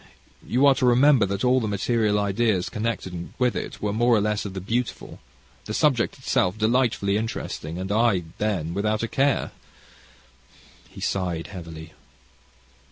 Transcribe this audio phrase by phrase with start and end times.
[0.43, 4.19] You are to remember that all the material ideas connected with it were more or
[4.19, 5.19] less of the beautiful,
[5.65, 9.51] the subject itself delightfully interesting, and I, then, without a care."
[10.89, 11.93] He sighed heavily.